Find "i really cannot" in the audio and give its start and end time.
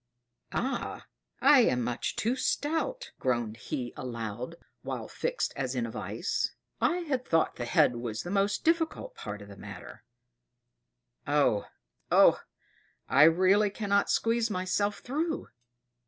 13.07-14.09